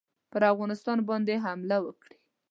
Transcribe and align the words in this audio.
پر 0.31 0.41
افغانستان 0.53 0.97
باندي 1.07 1.35
حمله 1.45 1.77
وکړي. 1.81 2.17